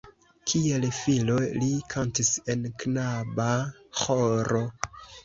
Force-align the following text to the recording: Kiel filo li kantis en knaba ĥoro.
Kiel 0.51 0.85
filo 0.99 1.35
li 1.63 1.67
kantis 1.95 2.31
en 2.53 2.63
knaba 2.85 3.51
ĥoro. 4.01 4.63